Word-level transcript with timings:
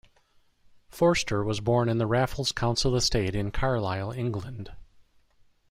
Forster 0.89 1.43
was 1.43 1.59
born 1.59 1.87
in 1.87 1.99
the 1.99 2.07
Raffles 2.07 2.51
council 2.51 2.95
estate 2.95 3.35
in 3.35 3.51
Carlisle, 3.51 4.13
England. 4.13 4.71